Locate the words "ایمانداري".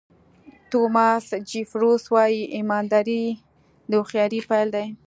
2.55-3.23